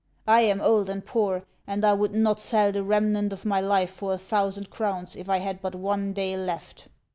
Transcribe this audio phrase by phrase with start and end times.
[0.25, 3.91] I am old and poor, and I would not sell the remnant of my life
[3.91, 6.87] for a thousand crowns if 1 had but one day left."